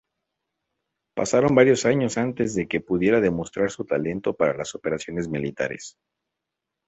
Pasaron 1.15 1.53
varios 1.53 1.85
años 1.85 2.17
antes 2.17 2.55
de 2.55 2.67
que 2.67 2.81
pudiera 2.81 3.21
demostrar 3.21 3.69
su 3.69 3.85
talento 3.85 4.33
para 4.35 4.57
las 4.57 4.73
operaciones 4.73 5.27
militares. 5.27 5.95